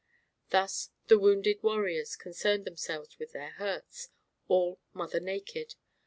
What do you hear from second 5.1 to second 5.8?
naked.